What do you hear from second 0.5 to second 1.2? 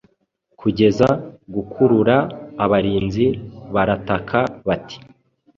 kugeza